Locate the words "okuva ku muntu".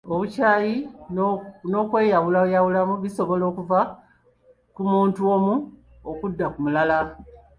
3.51-5.19